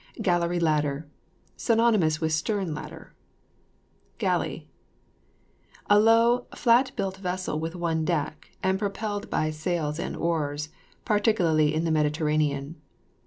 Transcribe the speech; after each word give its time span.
GALLERY 0.19 0.59
LADDER. 0.59 1.07
Synonymous 1.55 2.19
with 2.19 2.33
stern 2.33 2.73
ladder. 2.73 3.13
GALLEY. 4.17 4.67
A 5.91 5.99
low, 5.99 6.47
flat 6.55 6.91
built 6.95 7.17
vessel 7.17 7.59
with 7.59 7.75
one 7.75 8.03
deck, 8.03 8.49
and 8.63 8.79
propelled 8.79 9.29
by 9.29 9.51
sails 9.51 9.99
and 9.99 10.15
oars, 10.17 10.69
particularly 11.05 11.71
in 11.75 11.83
the 11.83 11.91
Mediterranean. 11.91 12.77